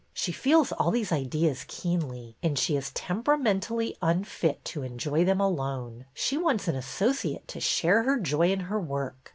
She 0.15 0.31
feels 0.31 0.71
all 0.71 0.89
these 0.89 1.11
ideas 1.11 1.63
keenly, 1.67 2.35
and 2.41 2.57
she 2.57 2.75
is 2.75 2.89
temperamentally 2.89 3.95
unfit 4.01 4.65
to 4.65 4.81
enjoy 4.81 5.23
them 5.25 5.39
alone. 5.39 6.05
She 6.15 6.37
wants 6.39 6.67
an 6.67 6.75
asso 6.75 7.09
ciate 7.11 7.45
to 7.45 7.59
share 7.59 8.01
her 8.01 8.19
joy 8.19 8.51
in 8.51 8.61
her 8.61 8.79
work. 8.79 9.29